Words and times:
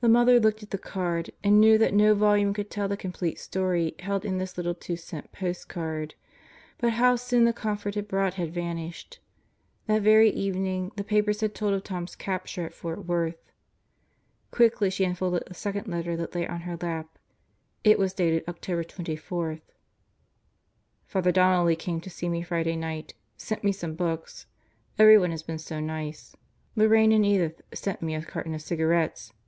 The 0.00 0.08
mother 0.08 0.40
looked 0.40 0.62
at 0.62 0.70
the 0.70 0.78
card 0.78 1.30
and 1.44 1.60
knew 1.60 1.76
that 1.76 1.92
no 1.92 2.14
volume 2.14 2.54
could 2.54 2.70
tell 2.70 2.88
the 2.88 2.96
complete 2.96 3.38
story 3.38 3.96
held 3.98 4.24
in 4.24 4.38
this 4.38 4.56
little 4.56 4.74
two 4.74 4.96
cent 4.96 5.30
post 5.30 5.68
card. 5.68 6.14
But 6.78 6.92
how 6.94 7.16
soon 7.16 7.44
the 7.44 7.52
comfort 7.52 7.98
it 7.98 8.08
brought 8.08 8.34
had 8.34 8.54
vanished. 8.54 9.18
That 9.86 10.00
very 10.02 10.30
evening 10.30 10.92
the 10.96 11.04
papers 11.04 11.40
had 11.42 11.54
told 11.54 11.74
of 11.74 11.84
Tom's 11.84 12.14
capture 12.16 12.64
at 12.64 12.72
Fort 12.72 13.04
Worth. 13.06 13.52
Quickly 14.52 14.88
she 14.88 15.04
unfolded 15.04 15.42
the 15.46 15.52
second 15.52 15.86
letter 15.86 16.16
that 16.16 16.34
lay 16.34 16.46
on 16.46 16.60
her 16.60 16.78
lap. 16.80 17.18
It 17.84 17.98
was 17.98 18.14
dated 18.14 18.44
October 18.48 18.84
24. 18.84 19.58
Father 21.08 21.32
Donnelly 21.32 21.76
came 21.76 22.00
to 22.00 22.08
see 22.08 22.28
me 22.28 22.40
Friday 22.40 22.76
night. 22.76 23.14
Sent 23.36 23.64
me 23.64 23.72
some 23.72 23.96
books. 23.96 24.46
Everyone 24.98 25.32
has 25.32 25.42
been 25.42 25.58
so 25.58 25.78
nice. 25.78 26.34
Lorraine 26.76 27.12
and 27.12 27.26
Edith 27.26 27.60
sent 27.74 28.00
me 28.00 28.14
a 28.14 28.22
carton 28.22 28.54
of 28.54 28.62
cigarettes. 28.62 29.34